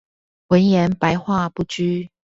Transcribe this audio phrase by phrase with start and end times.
[0.47, 2.09] 文言、白話不拘